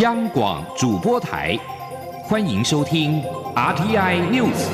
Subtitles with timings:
[0.00, 1.56] 央广主播台，
[2.22, 3.20] 欢迎收听
[3.56, 4.68] RTI News。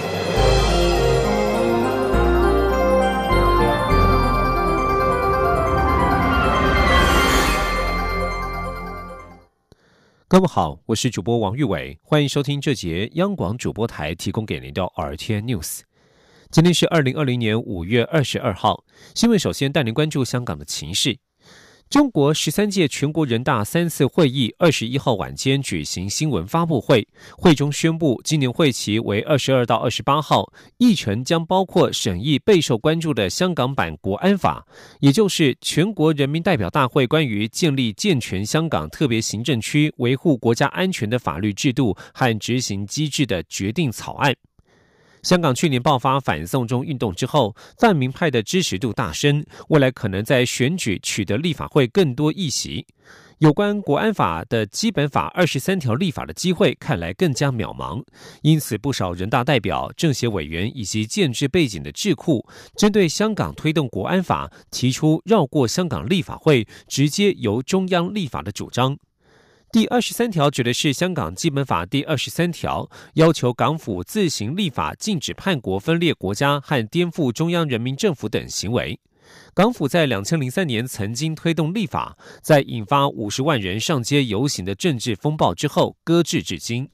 [10.29, 15.80] 各位好，我是主播王玉伟，欢迎收听这节央广主播台提供给您的 RTI News。
[16.50, 18.84] 今天是二零二零年五月二十二号，
[19.14, 21.16] 新闻首先带您关注香港的情势。
[21.91, 27.06] 中国十三届全国人大三次会议二十一号晚间举行新闻发布会，
[27.37, 34.66] 会中宣布，今年会期为二十二到二十八号，议程将包括审议备受关注的香港版国安法，
[34.98, 44.34] 也就是全国人民代表大会关于建立健全香港特别行政区维护国家安全的法律制度和执行机制的决定草案。
[45.24, 52.87] 香港去年爆发反送中运动之后，泛民派的支持度大升，未来可能在选举取得立法会更多议席。
[53.38, 58.05] 有关国安法的基本法二十三条立法的机会看来更加渺茫，
[58.42, 68.97] 因此不少人大代表、政协委员以及建制背景的智库，针对香港推动国安法，提出绕过香港立法会，直接由中央立法的主张。
[69.75, 79.00] 第二十三条指的是香港基本法第二十三条，要求港府自行立法禁止叛国、分裂国家和颠覆中央人民政府等行为。
[79.52, 86.89] 港府在两千零三年曾经推动立法，在引发五十万人上街游行的政治风暴之后，搁置至今。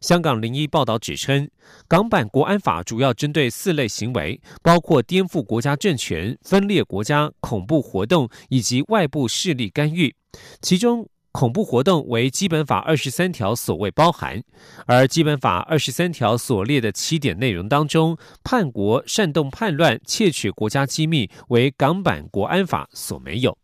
[0.00, 1.50] 香港零一报道指称，
[1.88, 10.14] 港版国安法主要针对四类行为，包括颠覆国家政权、分裂国家、恐怖活动以及外部势力干预，
[10.62, 11.08] 其中。
[11.38, 14.42] 恐怖活动为基本法二十三条所谓包含，
[14.86, 23.56] 而基本法二十三条所列的七点内容当中，叛国、煽动叛乱、窃取国家机密为港版国安法所没有。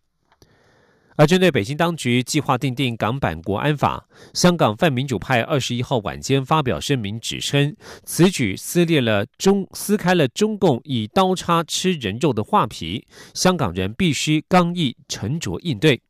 [1.16, 16.00] 而针对北京当局计划订定港版国安法，香港泛民主派二十一号晚间发表声明，指称此举撕裂了中撕开了中共以刀叉吃人肉的画皮，香港人必须刚毅沉着应对。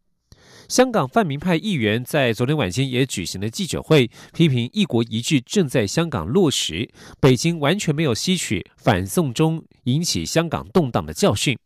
[0.68, 11.58] 香港泛民派议员在昨天晚间也举行了记者会，批评“一国一制”正在香港落实，北京完全没有吸取反送中引起香港动荡的教训。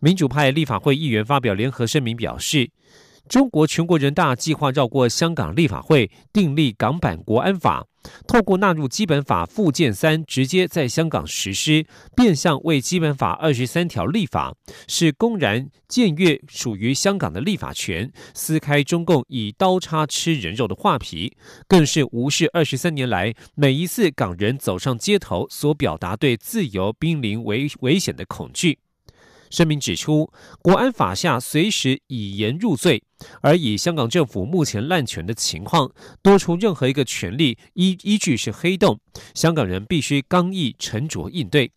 [0.00, 2.70] 民主派立法会议员发表联合声明表示。
[3.28, 7.86] 中国全国人大计划绕过香港立法会订立港版国安法，
[8.26, 11.86] 透过纳入基本法附件三，直接在香港实施，
[12.16, 14.54] 变相为基本法二十三条立法，
[14.88, 21.36] 是公然僭越属于香港的立法权，撕开中共以刀叉吃人肉的画皮，
[21.68, 28.78] 更是无视二十三年来每一次港人走上街头所表达对自由濒临危危险的恐惧。
[29.50, 30.30] 声明指出，
[30.62, 33.02] 国安法下随时以言入罪，
[33.40, 35.90] 而以香港政府目前滥权的情况，
[36.22, 39.00] 多出任何一个权利依依据是黑洞，
[39.34, 41.70] 香港人必须刚毅沉着应对。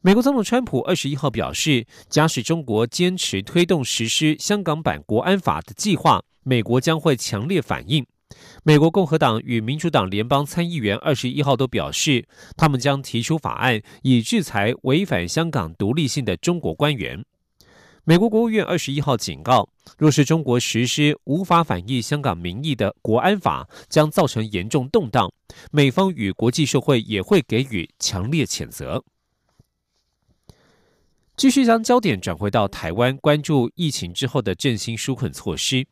[0.00, 8.04] 美国总统川普二十一号表示，假使中国坚持推动实施香港版国安法的计划，美国将会强烈反应。
[8.62, 12.26] 美国共和党与民主党联邦参议员二十一号都表示，
[12.56, 17.24] 他们将提出法案以制裁违反香港独立性的中国官员。
[18.04, 25.32] 美国国务院二十一号警告，若是中国实施无法反映香港民意的国安法，将造成严重动荡。
[25.70, 29.04] 美方与国际社会也会给予强烈谴责。
[31.36, 35.86] 继续将焦点转回到台湾，关注疫情之后的振兴纾困措施。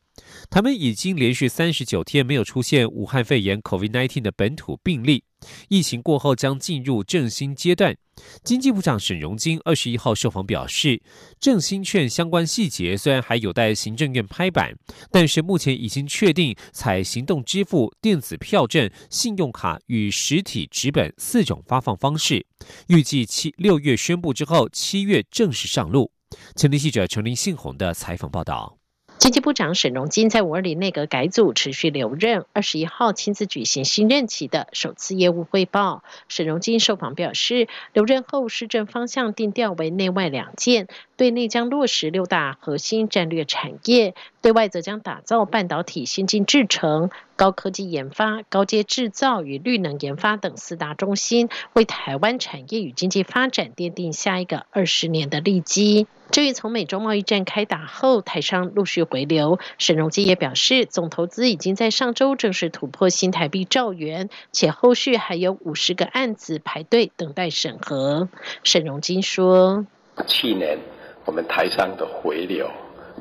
[0.49, 5.23] 他们已经连续三十九天没有出现武汉肺炎 （COVID-19） 的本土病例。
[5.69, 7.95] 疫情过后将进入振兴阶段。
[8.43, 11.01] 经济部长沈荣金二十一号受访表示，
[11.39, 14.75] 振兴券相关细节虽然还有待行政院拍板，
[15.09, 22.45] 但是目前已经确定采行动支付、电子票证、信用卡与实体纸本四种发放方式。
[22.87, 26.11] 预计七六月宣布之后，七月正式上路。
[26.55, 28.80] 前天记者陈林信宏的采访报道。
[29.21, 36.03] 经济部长沈荣金在五二零内阁改组持续留任，二十一号亲自举行新任期的首次业务汇报。
[36.27, 40.87] 沈荣金受访表示，留任后施政方向定调为内外两件，
[41.17, 56.05] 对内将落实六大核心战略产业，对外则将打造半导体先进制程、高科技研发、高阶制造与绿能研发等四大中心，为台湾产业与经济发展奠定下一个二十年的利基。
[56.29, 68.29] 至于从美中贸易战开打后，台商陆续回流，沈荣基也表示，总投资已经在上周正式突破新台币兆元，且后续还有五十个案子排队等待审核。
[68.63, 69.87] 沈荣金说
[70.27, 70.77] ：“去年
[71.25, 72.69] 我们台商的回流，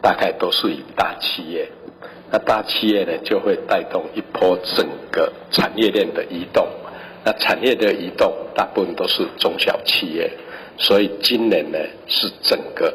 [0.03, 1.67] 大概都是以大企业
[2.33, 6.67] 那大企业呢就会带动一波整个产业链的移动。
[7.25, 10.31] 那产业的移动大部分都是中小企业，
[10.79, 12.95] 所以今年呢是整个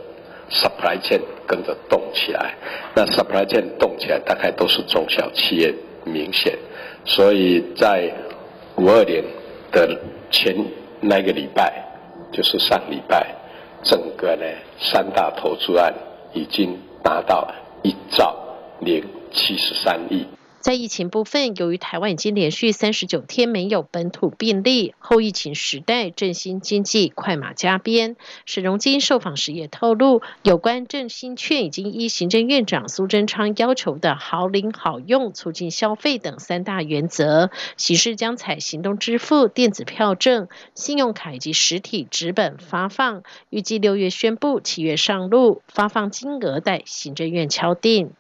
[0.50, 2.56] supply chain 跟着动起来。
[2.96, 5.74] 那 supply chain 动起来，大概都是中小企业
[6.06, 6.58] 明显。
[7.06, 8.12] 所以在
[8.78, 9.24] 五二年
[9.72, 9.96] 的
[10.32, 10.56] 前
[11.02, 11.84] 那个礼拜，
[12.32, 13.28] 就是上礼拜，
[13.84, 14.46] 整个呢
[14.80, 15.94] 三大投资案
[16.34, 17.48] 已经达到
[17.84, 18.36] 一兆
[18.80, 20.26] 零七十三亿。
[20.60, 28.16] 在疫情部分，由于台湾已经连续三十九天没有本土病例，后疫情时代振兴经济快马加鞭。
[28.48, 43.22] 沈荣金受访时也透露，有关振兴券已经依行政院长苏贞昌要求的好领好用、促进消费等三大原则，形式将采行动支付、电子票证、信用卡以及实体纸本发放，
[43.52, 48.14] 预计六月宣布，七月上路，发放金额待行政院敲定。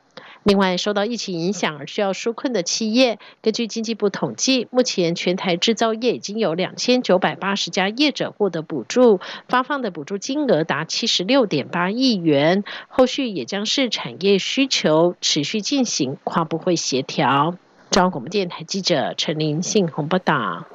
[0.45, 9.19] 另外，受到疫情影响而需要纾困的企业，根据经济部统计，目前全台制造业已经有两千九百八十家业者获得补助，
[9.49, 12.63] 发放的补助金额达七十六点八亿元。
[12.89, 17.57] 后续也将是产业需求持续进行跨部会协调。
[17.89, 20.67] 中央广播电台记者陈林信宏报道。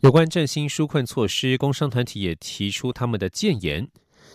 [0.00, 3.86] 有关振兴纾困措施，工商团体也提出他们的建言。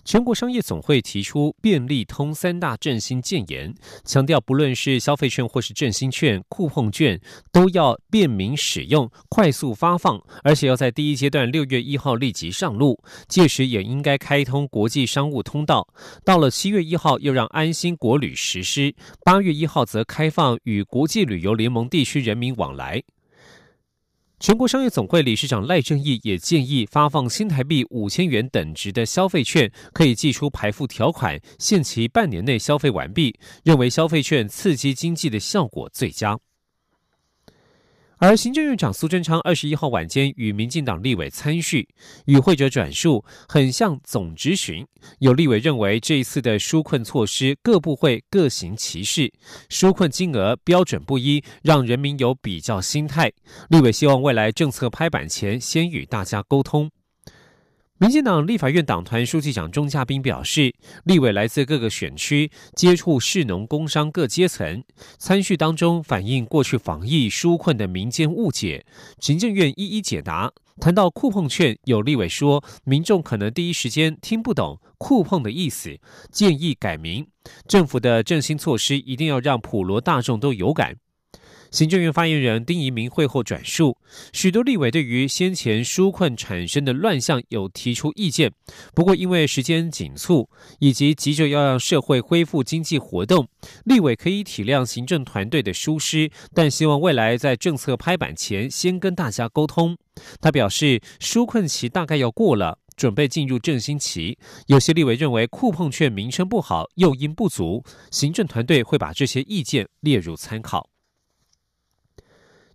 [0.05, 3.73] 全国商业总会提出便利通三大振兴建言，
[4.03, 7.19] 强调不论是消费券或是振兴券、酷碰券，
[7.51, 13.01] 都要便民使用、快速发放，而且要在第一阶段六月一号立即上路。
[13.29, 15.87] 届时也应该开通国际商务通道。
[16.25, 23.01] 到了七月一号，又让安心国旅实施；八月一号则开放与国际旅游联盟地区人民往来。
[24.43, 36.37] 全国商业总会理事长赖正义也建议发放新台币五千元等值的消费券，可以寄出排付条款，限期半年内消费完毕，认为消费券刺激经济的效果最佳。
[38.25, 41.85] 而行政院长苏贞昌二十一号晚间与民进党立委参叙，
[42.23, 44.87] 与会者转述很像总质询。
[45.19, 49.29] 有立委认为这一次的纾困措施各部会各行其事，
[49.69, 53.29] 纾困金额标准不一，让人民有比较心态。
[53.67, 56.89] 立委希望未来政策拍板前先与大家沟通。
[58.03, 64.83] 民进党立法院党团书记长钟嘉宾表示，立委来自各个选区，接触市农工商各阶层，
[65.17, 68.85] 参叙当中反映过去防疫纾困的民间误解，
[69.21, 70.51] 行政院一一解答。
[70.81, 75.97] 谈到酷碰券，有立委说，民众可能第一时间听不懂酷碰的意思，
[76.29, 77.25] 建议改名。
[77.69, 80.97] 政府的振兴措施一定要让普罗大众都有感。
[81.73, 83.97] 行政院发言人丁仪明会后转述，
[84.31, 88.53] 许多立委对于先前纾困产生的乱象有提出意见，
[88.93, 90.47] 不过因为时间紧促，
[90.77, 93.47] 以及急着要让社会恢复经济活动，
[93.85, 99.97] 立委可以体谅行政团队的疏失，但希望未来在政策拍板前先跟大家沟通。
[100.39, 104.37] 他表示，纾困期大概要过了，准备进入振兴期。
[104.67, 110.92] 有些立委认为酷碰券名称不好，诱因不足，行政团队会把这些意见列入参考。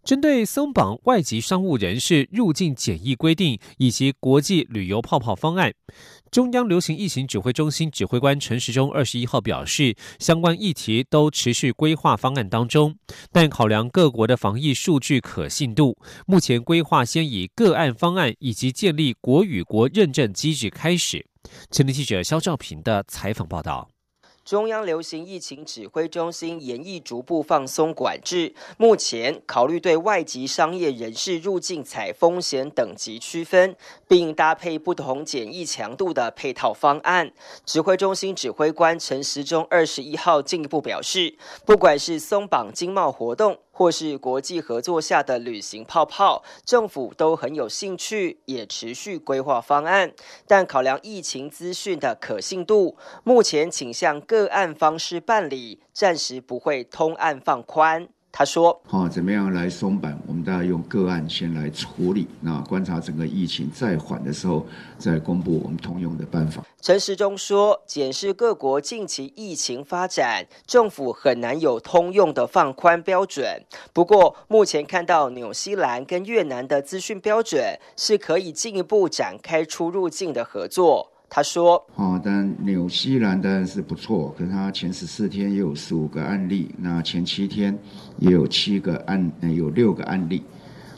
[0.08, 5.70] 针对松绑外籍商务人士入境检疫规定以及国际旅游泡泡方案，
[6.30, 12.96] 中央流行疫情指挥中心指挥官陈时中二十一号表示，相关议题都持续规划方案当中，
[13.30, 15.94] 但考量各国的防疫数据可信度，
[16.26, 21.26] 目前规划先以个案方案以及建立国与国认证机制开始。
[21.70, 23.86] 前天记者肖兆平的采访报道。
[24.48, 33.76] 中央流行疫情指挥中心研议逐步放松管制，目前考虑对外籍商业人士入境采风险等级区分，
[34.06, 37.30] 并搭配不同检疫强度的配套方案。
[37.66, 41.36] 指挥中心指挥官陈时中二十一号进一步表示，
[41.66, 50.12] 不管是松绑经贸活动，或是国际合作下的旅行泡泡，政府都很有兴趣，也持续规划方案。
[50.48, 58.08] 但考量疫情资讯的可信度，目前请向个案方式办理，暂时不会通案放宽。
[58.38, 60.16] 他说：“好，怎么样来松绑？
[60.24, 64.64] 我们大家用个案先来处理，那观察整个疫情再缓的时候，
[64.96, 73.60] 再公布我们通用的办法。”陈时中说：“检视各国近期疫情发展，政府很难有通用的放宽标准。
[73.92, 77.60] 不过，目前看到纽西兰跟越南的资讯标准，
[77.96, 87.78] 是可以进一步展开出入境的合作。”他说：“哦，但纽西兰当然是不错，可是他前十四天也有十五个案例，那前七天
[88.18, 90.42] 也有七个案，有六个案例。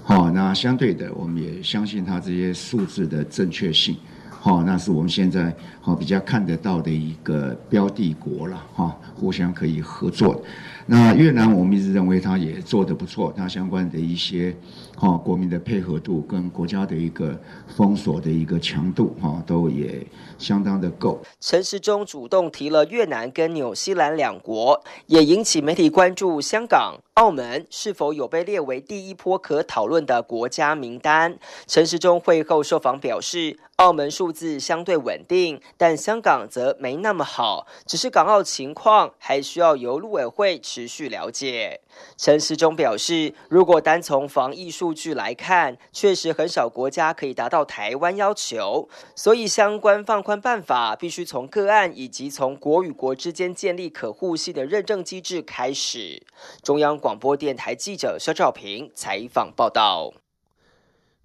[0.02, 3.96] 好，那相对的，我们也相信他这些数字的正确性。
[4.28, 10.42] 哈，那是我们现在哈比较看得到的一个标的国了哈，互相可以合作。
[10.86, 14.56] 那越南我们一直认为它也做得不错，它相关的一些
[15.00, 17.34] 哈国民的配合度跟国家的一个
[17.74, 21.18] 封锁的一个强度哈都也相当的够。
[21.40, 26.38] 陈时中主动提了越南跟纽西兰两国，也引起媒体关注。
[26.38, 31.38] 香港、澳门是否有被列为第一波可讨论的国家名单？
[31.66, 33.58] 陈时中会后受访表示。
[33.80, 41.80] 澳门数字相对稳定，但香港则没那么好，只是港澳情况还需要由陆委会持续了解。
[42.18, 56.20] 陈时中表示，如果单从防疫数数据来看，确实很少国家可以达到台湾要求，所以相关放宽办法必须从个案以及从国与国之间建立可互信的认证机制开始。
[56.64, 60.12] 中央广播电台记者肖兆平采访报道。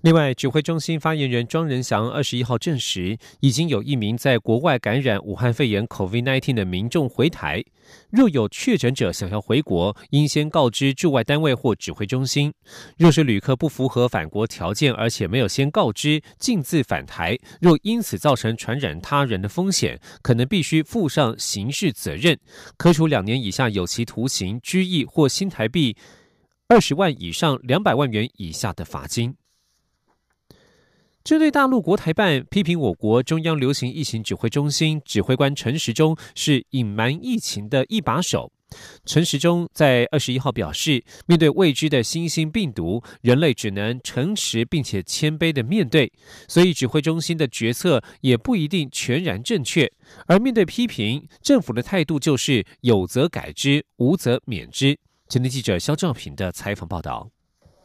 [0.05, 7.63] 另外，指挥中心发言人庄仁祥二十一号证实，已经有一名在国外感染武汉肺炎 （COVID-19） 的民众回台。
[8.11, 12.53] 若有确诊者想要回国，应先告知驻外单位或指挥中心。
[12.99, 22.37] 若是旅客不符合返国条件，而且没有先告知，径自返台，若因此造成传染他人的风险，可能必须负上刑事责任，
[22.77, 25.97] 可处两年以下有期徒刑、拘役或新台币
[26.67, 29.35] 二十万以上两百万元以下的罚金。
[31.25, 38.51] 针对大陆国台办批评我国中央流行疫情指挥中心指挥官陈时中是隐瞒疫情的一把手，
[39.07, 46.13] 陈时中在二十一号表示，面对未知的新型病毒，人类只能诚实并且谦卑的面对，
[46.47, 49.91] 所以指挥中心的决策也不一定全然正确。
[50.27, 54.95] 而面对批评，政府的态度就是有则改之，无则免之。
[55.27, 57.31] 今天记者肖兆平的采访报道。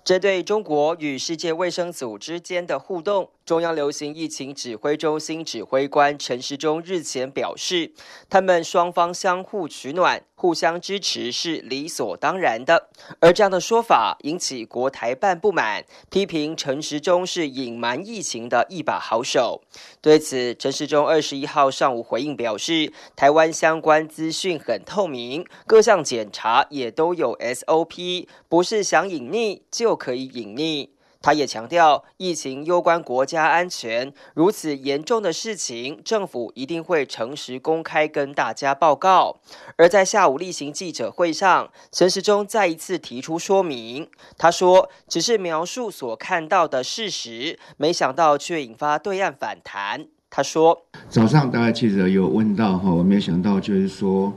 [0.02, 3.30] 针对中国与世界卫生组织间的互动。
[3.50, 7.90] 中央流行疫情指挥中心指挥官陈时中日前表示，
[8.28, 12.88] 他们双方相互取暖、互相支持是理所当然的。
[13.19, 19.61] 而这样的说法引起国台办不满，批评陈时中是隐瞒疫情的一把好手。
[20.00, 30.90] 对此，陈时中二十一号上午回应表示，台湾相关资讯很透明，各项检查也都有 SOP，不是想隐匿就可以隐匿。
[31.22, 39.36] 他也强调，疫情攸关国家安全，如此严重的事情，政府一定会诚实公开跟大家报告。
[39.76, 44.08] 而在下午例行记者会上，陈时中再一次提出说明，
[44.38, 54.32] 他说：“只是描述所看到的事实，没想到却引发对岸反弹。”他说：“早上大概记者有问到哈，我没想到就是说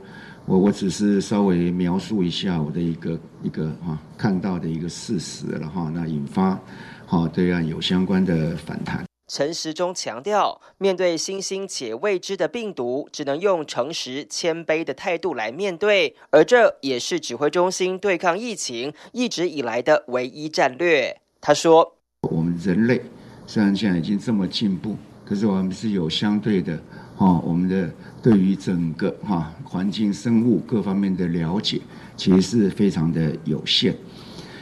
[0.46, 6.58] 我我只是稍微描述一下我的一个一个哈看到的一个事实了哈，那引发。”
[7.06, 9.04] 好，对岸有相关的反弹。
[9.28, 21.20] 陈时中强调，面对新兴且未知的病毒，只能用诚实、谦卑的态度来面对，而这也是指挥中心对抗疫情一直以来的唯一战略。
[21.40, 21.96] 他说
[22.30, 23.02] ：“我们人类
[23.46, 24.96] 虽然现在已经这么进步，
[25.26, 26.78] 可是我们是有相对的，
[27.16, 27.90] 啊，我们的
[28.22, 31.80] 对于整个哈环境、生物各方面的了解，
[32.16, 33.94] 其实是非常的有限。”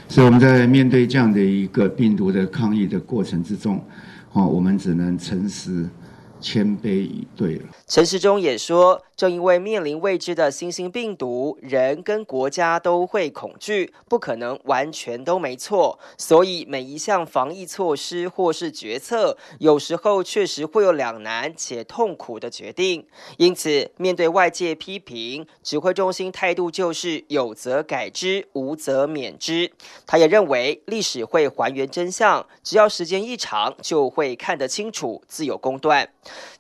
[0.09, 3.83] 所以我们在面对这样的一个病毒的抗疫的过程之中，
[4.33, 5.87] 哦，我们只能诚实。
[6.43, 7.63] 谦卑以对了。
[7.87, 15.99] 陈时中也说，正因为面临未知的新兴病毒，人跟国家都会恐惧，不可能完全都没错。
[16.19, 23.07] 所以每一项防疫措施或是决策，有时候确实会有两难且痛苦的决定。
[23.39, 29.71] 因此，面对外界批评，指挥中心态度就是有则改之，无则免之。
[30.07, 36.09] 他也认为，历史会还原真相，只要时间一长，就会看得清楚，自有公断。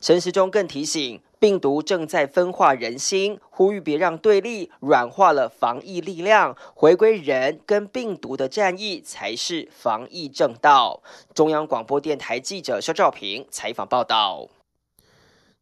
[0.00, 11.02] 陈时中更提醒，病毒正在分化人心，呼吁别让对立软化了防疫力量，回归人跟病毒的战役才是防疫正道。
[11.34, 14.48] 中央广播电台记者肖兆平采访报道。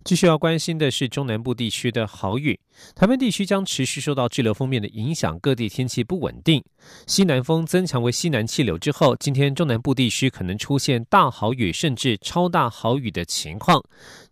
[0.02, 2.58] 继续要关心的是中南部地区的豪雨，
[2.94, 6.64] 台湾地区将持续受到滞留锋面的影响，各地天气不稳定。
[7.06, 13.82] 西南风增强为西南气流之后，今天中南部地区可能出现大豪雨甚至超大豪雨的情况。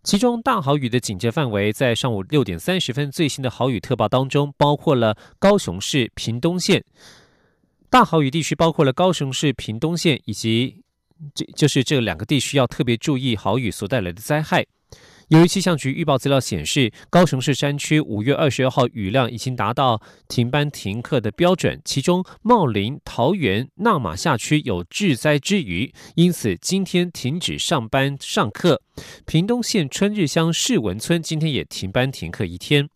[0.03, 6.83] 其中大豪雨的警戒范围，在上午六点三十分最新的豪雨特报当中，包括了高雄市屏东县。
[7.91, 10.81] 大豪雨地区包括了高雄市屏东县，以及
[11.35, 14.65] 这就是这两个地区要特别注意豪雨所带来的灾害。
[15.29, 28.81] 由于气象局预报资料显示，高雄市山区五月二十二号雨量已经达到停班停课的标准，其中茂林、桃园、纳马下区有致灾之余，因此今天停止上班上课。
[29.27, 32.89] 屏东县春日乡市文村今天也停班停课一天。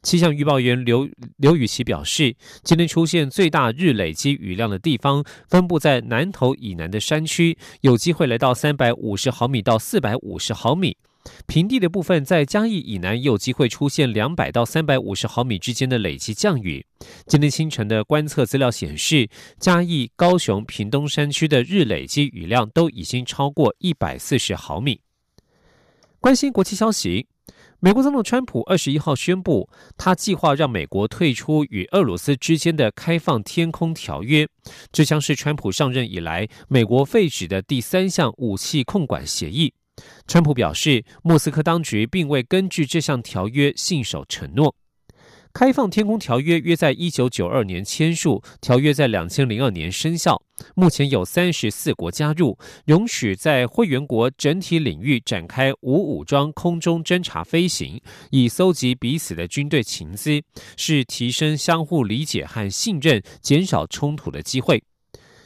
[0.00, 10.96] 气象预报员刘刘雨琦表示，今天出现最大日累积雨量的地方，分布在南投以南的山区，有机会来到三百五十毫米到四百五十毫米。
[11.46, 16.84] 平地的部分，在嘉义以南有机会出现两百到三百五十毫米之间的累积降雨。
[17.26, 19.28] 今天清晨的观测资料显示，
[19.58, 25.00] 嘉义、高雄、屏东山区的日累积雨量都已经超过一百四十毫米。
[26.20, 27.26] 关心国际消息，
[27.80, 34.48] 美国总统川普二十一号宣布，他计划让美国退出与俄罗斯之间的开放天空条约，
[34.90, 39.74] 这将是川普上任以来美国废止的第三项武器控管协议。
[40.26, 44.74] 川普表示，莫斯科当局并未根据这项条约信守承诺。
[45.52, 50.42] 开放天空条约约在一九九二年签署，条约在两千零二年生效。
[50.74, 60.42] 目前有三十四国加入，容许在会员国整体领域展开无武装空中侦察飞行，以搜集彼此的军队情资，
[60.76, 64.78] 是提升相互理解和信任、减少冲突的机会。《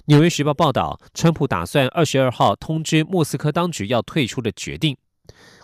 [0.09, 4.97] 纽约时报》报道，川普打算二十二号通知莫斯科当局要退出的决定。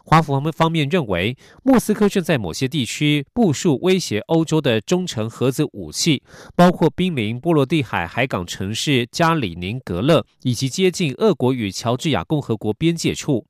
[0.05, 6.23] 华府方面认为，莫斯科正在某些地区部署威胁欧洲的中程核子武器，
[6.55, 13.47] 包括濒临波罗的海海港城市加里宁格勒，以及接近俄国与乔治亚共和国边界处。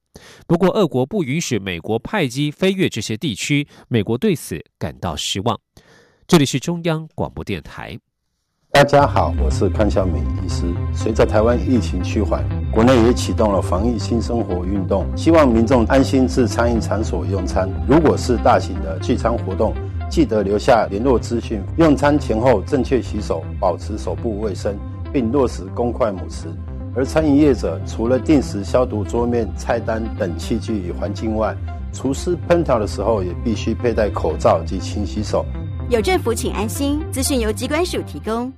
[0.46, 5.58] 不过，俄国不允许美国派机飞越这些地区，美国对此感到失望。
[6.28, 7.98] 这里是中央广播电台。
[8.74, 10.64] 大家好，我是康小敏医师。
[10.92, 17.70] 随着台湾疫情趋缓，国内也启动了防疫新生活运动，希望民众安心至餐饮场所用餐。
[17.86, 19.72] 如果是大型的聚餐活动，
[20.10, 21.62] 记得留下联络资讯。
[21.76, 24.76] 用餐前后正确洗手，保持手部卫生，
[25.12, 26.46] 并落实公筷母匙。
[26.96, 31.56] 而餐饮业者除了定时消毒桌面、菜单等器具与环境外，
[31.92, 35.46] 厨师烹调的时候也必须佩戴口罩及勤洗手。
[35.88, 37.00] 有政府，请安心。
[37.12, 38.52] 资讯由机关署提供。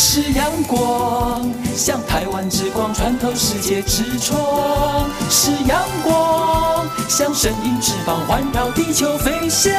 [0.00, 9.72] 是阳光，像台湾之光穿透世界之窗；是阳光，像神鹰翅膀环绕地球飞翔。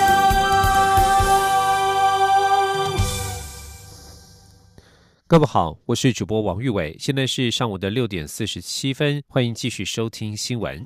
[5.26, 10.84] 各位好，我是主播王玉伟，现在是上午的六点四十七分，欢迎继续收听新闻。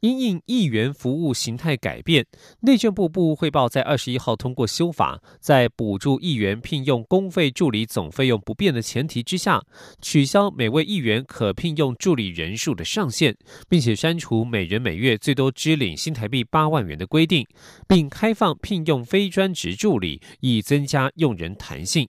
[0.00, 2.26] 因应议员服务形态改变，
[2.60, 9.62] 内政部部务汇报在二十一号通过修法，在补助议员聘用公费助理总费用不变的前提之下，
[10.00, 13.36] 取消每位议员可聘用助理人数的上限，
[13.68, 17.46] 并且删除每人每月最多支领新台币八万元的规定，
[17.86, 22.08] 并开放聘用非专职助理，以增加用人弹性。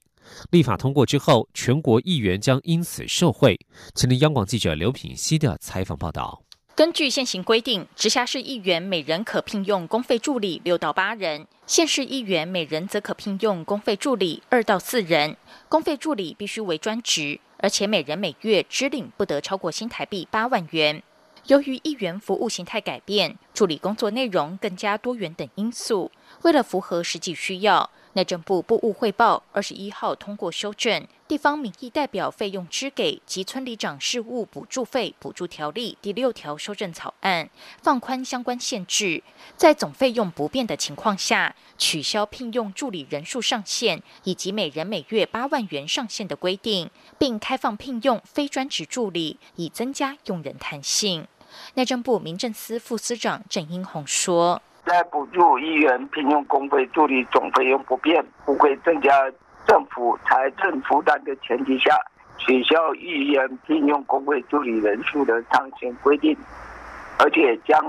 [0.51, 3.57] 立法通过之后，全国议员将因此受惠。
[3.95, 6.48] 请听央广记者刘品希的采访报道。
[6.79, 15.35] 根据现行规定，直辖市议员每人可聘用公费助理六到八人，县市议员每人则可聘用公费助理二到四人。
[15.67, 21.03] 公费助理必须为专职，而且每人每月支领不得超过新台币八万元。
[21.47, 26.09] 由于议员服务形态改变，助理工作内容更加多元等因素，
[26.43, 27.89] 为了符合实际需要。
[28.19, 37.49] 内政部部务汇报二十一号通过修正《地方民意代表费用支给及村里长事务补助费补助条例》第六条修正草案，
[37.81, 39.23] 放宽相关限制，
[39.55, 51.25] 在总费用不变的情况下，取消聘用助理人数上限以及每人每月八万元上限的规定，并开放聘用非专职助理，以增加用人弹性。
[51.75, 54.61] 内政部民政司副司长郑英宏说。
[54.85, 59.11] 在补助议员聘用公费助理总费用不变，不会增加
[59.67, 61.95] 政府财政负担的前提下，
[62.37, 66.35] 取消议员聘用公费助理人数的上限规定，
[67.19, 67.79] 而且将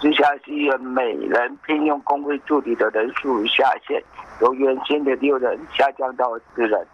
[0.00, 4.02] 直辖市议员每人聘用公费助理的人数下限，
[4.40, 6.86] 由原先的六人下降到四人。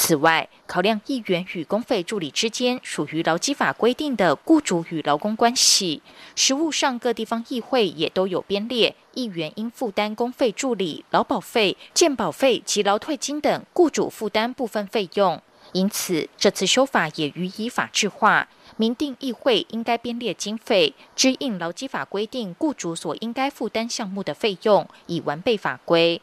[0.00, 6.00] 此外，考量议员与公费助理之间属于劳基法规定的雇主与劳工关系，
[6.36, 15.42] 实务上各地方议会也都有编列，议员应负担公费助理劳保费、健保费及劳退金等雇主负担部分费用。
[15.72, 26.22] 因此，这次修法也予以法制化，明定议会应该编列经费，支应劳基法规定雇主所应该负担项目的费用，以完备法规。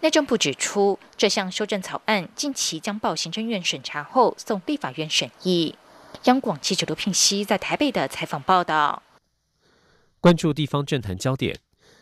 [0.00, 5.74] 内政部指出，这项修正草案近期将报行政院审查后送立法院审议。
[6.24, 9.02] 央广记者刘聘熙在台北的采访报道。
[10.20, 11.58] 关注地方政坛焦点，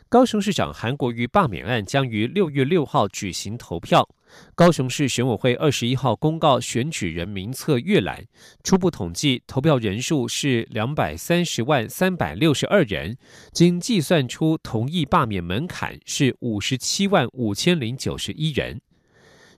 [0.08, 4.08] 高雄市长韩国瑜罢免案将于六月六号举行投票。
[4.54, 8.24] 高雄市选委会二十一号公告选举人名册阅览，
[8.62, 13.16] 初步统计投票人数是两百三十万三百六十二人，
[13.52, 18.80] 经计算出同意罢免门槛是五十七万五千零九十一人。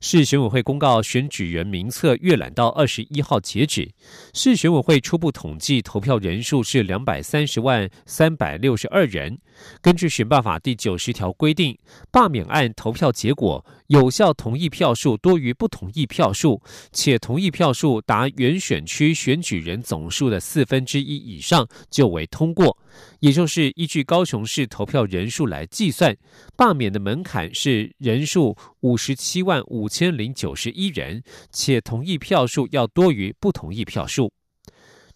[0.01, 3.91] 市选委会公告选举人名册阅览到二十一号截止，
[4.35, 9.39] 市选委会初步统计投票人数是两百三十万三百六十二人。
[9.81, 11.79] 根据选办法第九十条规定，
[12.11, 16.61] 罢免案投票结果有效同意票数多于不同意票数，
[16.93, 22.77] 且同意票数达原选区选举人总数的四分之一以上，就为通过。
[23.21, 26.17] 也就是依据高雄市投票人数来计算，
[26.57, 31.23] 罢免的门槛是人数五十七万五千零九十一人，
[31.53, 34.33] 且同意票数要多于不同意票数。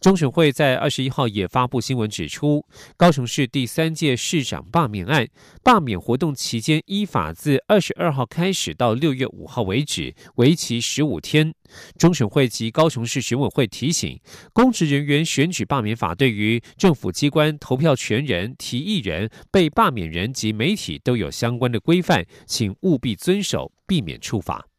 [0.00, 2.64] 中选会在二十一号也发布新闻指出，
[2.96, 5.28] 高雄市第三届市长罢免案
[5.62, 11.54] 罢免活动期间，依法自二十二号开始到六月五号为止，为期十五天。
[11.98, 14.18] 中选会及高雄市选委会提醒，
[14.54, 24.69] 公职人员选举罢免法对于政府机关投票权人、提议人、被罢免人及媒体都有相关的规范，请务必遵守，避免处罚。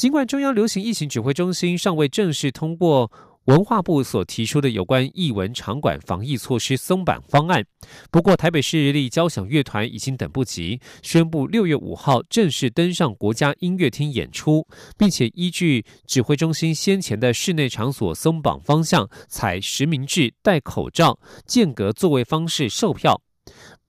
[0.00, 3.12] 尽管中央流行疫情指挥中心尚未正式通过
[3.44, 7.62] 文化部所提出的有关艺文场馆防疫措施松绑方案，
[8.10, 23.20] 不过台北市立交响乐团已经等不及，宣布六月五号正式登上国家音乐厅演出，并且依据指挥中心先前的室内场所松绑方向，采实名制、戴口罩、间隔座位方式售票。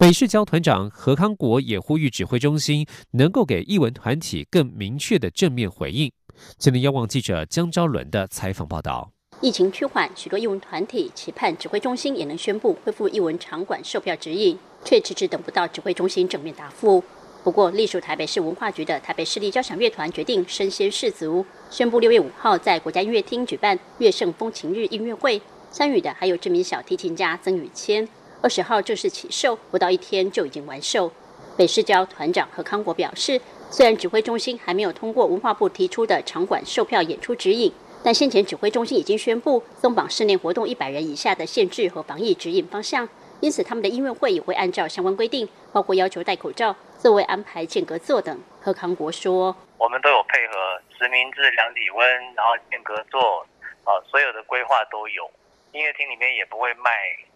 [0.01, 6.11] 北市交团长何康国也呼吁指挥中心能够给艺文团体更明确的正面回应。
[6.57, 9.11] 今天，央广记者江昭伦的采访报道：
[9.41, 17.03] 疫情趋缓，许多艺文团体期盼指挥中心也能宣布恢复艺文场馆售票指引，却迟迟等不到指挥中心正面答复。
[17.43, 28.09] 不过，隶属台北市文化局的台北市立交响乐团决定身先士卒，宣布六月五号在国家音乐厅举办乐圣风情日音乐会，参与的还有知名小提琴家曾宇谦。
[28.41, 31.11] 二十号正式起售，不到一天就已经完售。
[31.55, 37.71] 北市交团长何康国表示，虽然指挥中心还没有通过文化部提出的场馆售票演出指引，
[38.03, 43.07] 但先前指挥中心已经宣布松绑室内活动一百人以下的限制和防疫指引方向，
[43.41, 48.41] 因此他们的音乐会也会按照相关规定，包括要求戴口罩、座位安排间隔座等。
[48.61, 53.45] 何康国说：“我们都有配合实名制量体温，然后间隔座，
[53.83, 55.29] 啊，所有的规划都有。
[55.73, 56.91] 音乐厅里面也不会卖。”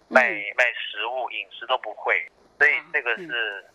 [0.07, 2.13] 卖卖食物、饮食都不会，
[2.59, 3.25] 所以这个是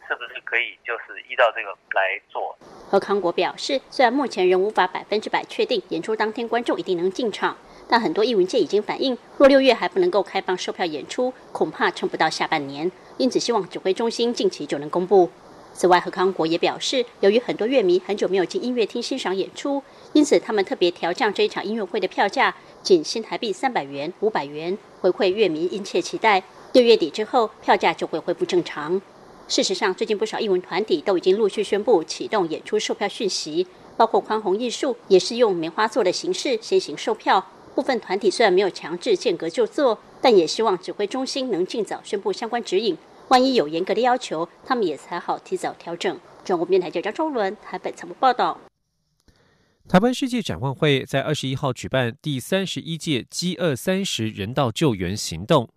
[0.08, 2.56] 是不是可以就是依照这个来做？
[2.88, 7.56] 何康国表示，虽然目前仍无法百分之百确定演出当天观众一定能进场，
[7.88, 12.90] 但很多艺文界已经反映，若六月还不能够开放售票演出，恐怕撑不到下半年。
[13.18, 15.30] 因此，希望指挥中心近期就能公布。
[15.72, 22.54] 此外，何康国也表示，由于很多乐迷很久没有进音乐厅欣赏演出，因此他们特别调降这一场音乐会的票价。
[22.82, 26.42] 仅新台币三百元、五百元，回馈乐迷殷切期待。
[26.72, 29.00] 六月底之后，票价就会恢复正常。
[29.48, 33.66] 事实上，最近不少艺文团体都已经陆续宣布启动演出售票讯息，
[33.96, 37.44] 包括宽宏艺术也是用棉花座的形式先行售票。
[37.74, 42.96] 部分团体虽然没有强制间隔就座，但也希望指挥中心能尽早宣布相关指引。
[43.28, 46.18] 万一有严格的要求，他们也才好提早调整。
[46.44, 48.69] 中国电台记者周伦台北采访报道。
[49.90, 55.68] 台湾世界展望会在二十一号举办第三十一届饥饿三十人道救援行动，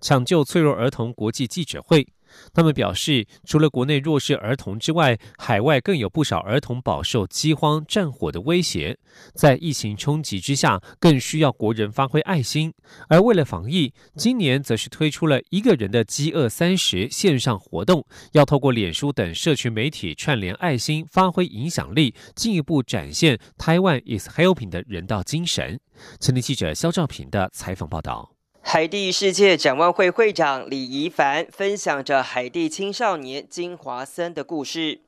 [0.00, 2.06] 抢救脆弱儿童国际记者会。
[2.52, 8.98] 他们表示，除了国内弱势儿童之外，海外更有不少儿童饱受饥荒、战火的威胁。
[9.34, 12.72] 在疫情冲击之下，更需要国人发挥爱心。
[13.08, 25.80] 而为了防疫，今年则是推出了一个人的饥饿三十线上活动，要透过脸书等社群媒体串联爱心，发挥影响力，进一步展现台湾 is helping 的人道精神。
[26.18, 28.39] 前天记者肖兆平的采访报道。
[28.62, 35.00] 海地世界展望会会长李怡凡分享着海地青少年金华森的故事。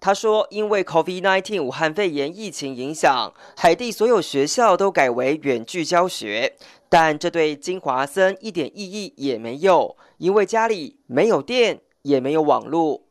[0.00, 6.54] 他说：“因为 COVID-19 武汉肺炎疫情影响，海地所有学校都改为远距教学，
[6.88, 13.02] 但这对金华森一点意义也没有，因为家里没有电，也没有网络。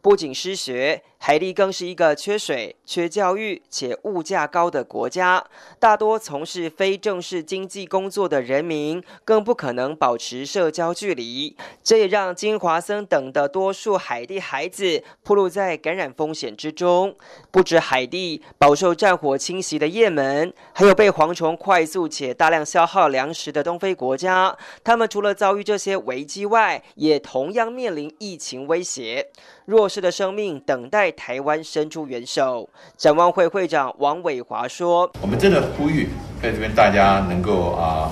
[0.00, 5.44] 不仅失学，海地更是一个缺水、缺教育且物价高的国家。
[5.78, 11.56] 大多从事非正式经济工作的人民，更不可能保持社交距离。
[11.82, 17.16] 这也让金华森等的多数海地孩子暴露在感染风险之中。
[17.50, 29.30] 不止海地，饱受战火侵袭的也门，还有被蝗虫快速且大量消耗粮食的东非国家，他们除了遭遇这些危机外，也同样面临疫情威胁。
[29.64, 32.68] 弱势的生命等待在台湾伸出援手。
[32.96, 36.08] 展望会会长王伟华说：“我们真的呼吁，
[36.42, 38.10] 在这边大家能够啊，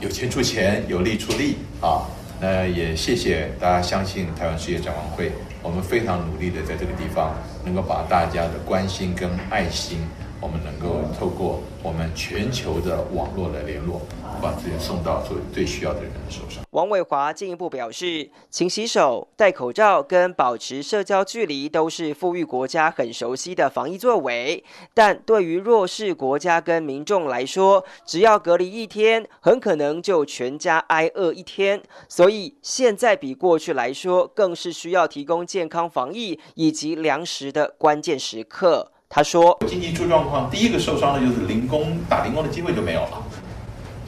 [0.00, 2.02] 有钱出钱，有力出力啊。
[2.40, 5.30] 那也谢谢大家相信台湾世界展望会，
[5.62, 7.32] 我们非常努力的在这个地方，
[7.64, 9.98] 能够把大家的关心跟爱心。”
[10.42, 14.00] 我们能够透过我们全球的网络来联络，
[14.42, 16.64] 把资源送到最最需要的人的手上。
[16.70, 31.80] 王伟华进一步表示，勤洗手、戴口罩跟保持社交距离都是富裕国家很熟悉的防疫作为，但对于弱势国家跟民众来说，只要隔离一天，很可能就全家挨饿一天。
[32.08, 38.91] 所以现在比过去来说，更是需要提供健康防疫以及粮食的关键时刻。
[39.14, 43.22] 他说：“经济出状况，第一个受伤的就是零工，打零工的机会就没有了。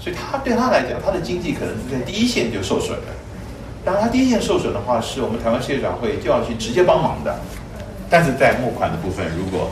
[0.01, 3.05] 所以他对他来讲，他的经济可能是在第一线就受损了。
[3.85, 7.39] 当然，他第一线受损的话，是我们台湾世界展会就要去直接帮忙的。
[8.09, 9.69] 但是在募款的部分，如果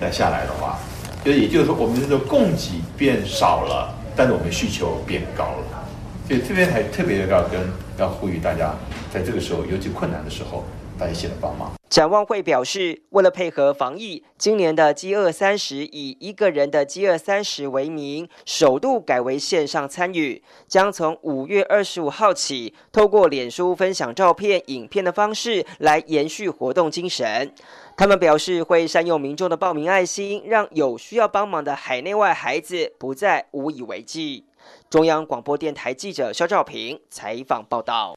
[0.00, 0.76] 再下来的话，
[1.24, 5.86] 就也就是说，我们这个供给变少了，但是我们需求变高了。
[6.26, 7.60] 所以这边还特别要跟
[7.96, 8.74] 要呼吁大家，
[9.14, 10.64] 在这个时候尤其困难的时候，
[10.98, 27.50] 大家一起来帮忙。”展望会表示，为了配合防疫，今年的饥饿三十以一个人的饥饿三十为名，首度改为线上参与，将从五月二十五号起，透过脸书分享照片、影片的方式来延续活动精神。
[27.96, 34.44] 他们表示会善用民众的报名爱心，让有需要帮忙的海内外孩子不再无以为继。
[34.90, 38.14] 中央广播电台记者肖兆平采访报道。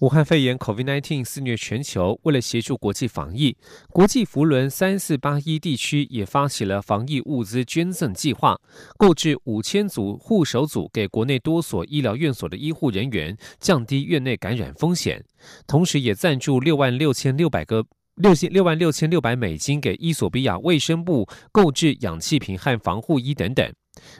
[0.00, 3.56] 武汉肺炎 （COVID-19） 肆虐全球，为了协助国际防疫，
[3.88, 8.60] 国际福轮三四八一地区也发起了防疫物资捐赠计划，
[8.98, 15.24] 购置五千组护手组给国内多所医疗院所的医护人员，降低院内感染风险。
[15.66, 23.72] 同时，也赞助六万六千六百个六千六万六千六百美金给伊索比亚卫生部购置氧气瓶和防护衣等等。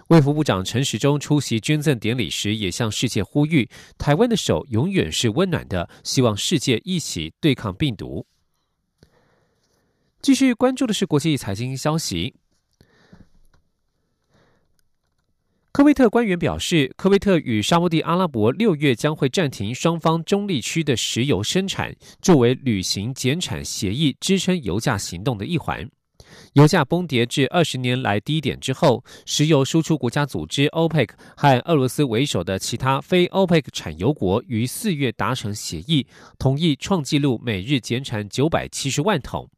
[0.08, 8.26] 卫福部长陈时中出席捐赠典礼时，也向世界呼吁：台湾的手永远是温暖的，希望世界一起对抗病毒。
[10.22, 12.34] 继续关注的是国际财经消息。
[15.72, 25.86] 科威特官员表示，科威特与沙地阿拉伯六月将会暂停双方中立区的石油生产，作为履行减产协议、支撑油价行动的一环。
[26.56, 36.06] 油价崩跌至二十年来低点之后，石油输出国家组织 OPEC 和俄罗斯为首的其他非 OPEC 产油国于四月达成协议，
[36.38, 39.50] 同意创纪录每日减产九百七十万桶。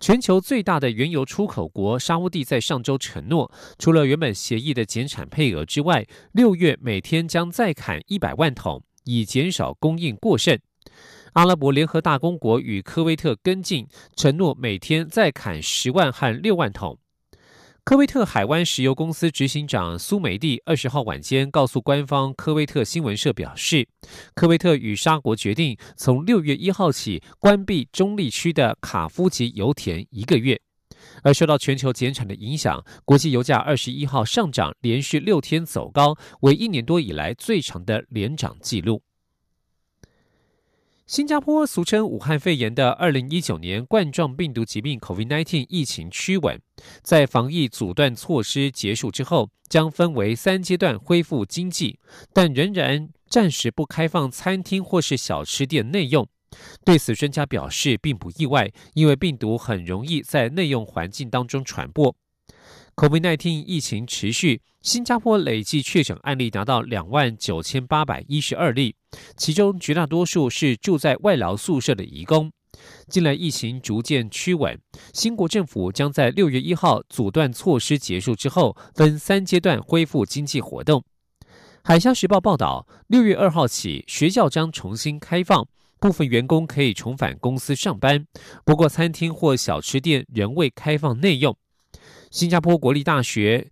[0.00, 10.58] 全球最大的原油出口国沙地在上周承诺，除了原本协议的减产配额之外，六月每天将再砍一百万桶，以减少供应过剩。
[11.32, 16.98] 阿拉伯联合大公国与科威特跟进，承诺每天再砍十万和六万桶。
[17.84, 23.88] 科威特海湾石油公司执行长苏梅蒂二十号晚间告诉官方科威特新闻社表示，
[24.34, 30.60] 科威特与沙国决定从六月一号起关闭中立区的卡夫吉油田一个月。
[31.22, 39.02] 而受到全球减产的影响，国际油价二十一号上涨，连续六天走高，为一年多以来最长的连涨纪录。
[41.12, 46.58] 新加坡俗称武汉肺炎的二零一九年冠状病毒疾病 （COVID-19） 疫情趋稳，
[47.02, 51.98] 在防疫阻断措施结束之后，将分为三阶段恢复经济，
[52.32, 56.26] 但仍然暂时不开放餐厅或是小吃店内用。
[56.82, 62.16] 对此，专家表示并不意外，因为病毒很容易在内用环境当中传播。
[62.94, 68.94] COVID-19 疫情持续，新加坡累计确诊案例达到两万九千八百一十二例，
[69.36, 72.52] 其中绝大多数是住在外劳宿舍的移工。
[73.08, 74.78] 近来疫情逐渐趋稳，
[75.14, 81.02] 新国政府将在六月一号阻断措施结束之后，分三阶段恢复经济活动。
[81.82, 85.66] 海峡时报报道，六月二号起，学校将重新开放，
[85.98, 88.26] 部分员工可以重返公司上班，
[88.66, 91.56] 不过餐厅或小吃店仍未开放内用。
[92.32, 93.70] 新加坡国立大学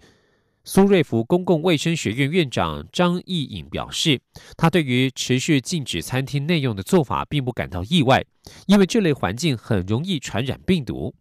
[0.64, 4.20] 苏瑞福公共卫生学院院长张义颖表示，
[4.54, 8.22] 他对于持续禁止餐厅内用的做法并不感到意外，
[8.66, 11.14] 因为这类环境很容易传染病毒。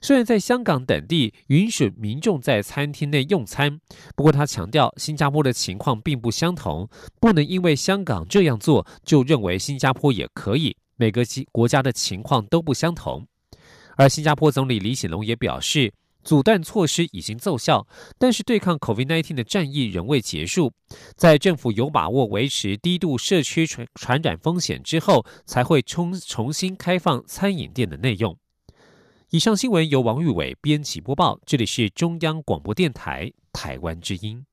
[0.00, 3.80] 虽然在香港等地允许民众在餐厅内用餐，
[4.14, 6.88] 不过他强调，新加坡的情况并不相同，
[7.20, 10.76] 不能因为香港这样做就认为新加坡也可以。
[10.94, 13.26] 每个国家的情况都不相同。
[13.96, 15.92] 而新加坡总理李显龙也表示。
[16.28, 17.86] 阻断措施已经奏效，
[18.18, 20.70] 但是对抗 COVID-19 的战役仍未结束。
[21.16, 28.36] 在政府有把握维持低度社区传传染风险之后，才会重重新开放餐饮店的内用。
[29.30, 34.44] 以上新闻由王玉伟编辑播报，这里是中央广播电台台湾之音。